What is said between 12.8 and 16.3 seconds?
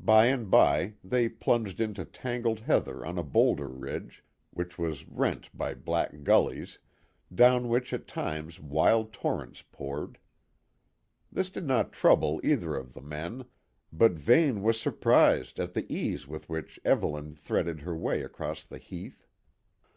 the men, but Vane was surprised at the ease